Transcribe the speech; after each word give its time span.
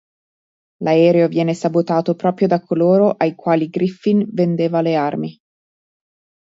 L'aereo 0.77 1.27
viene 1.27 1.53
sabotato 1.53 2.15
proprio 2.15 2.47
da 2.47 2.59
coloro 2.59 3.11
ai 3.11 3.35
quali 3.35 3.69
"Griffin" 3.69 4.25
vendeva 4.31 4.81
le 4.81 4.95
armi. 4.95 5.39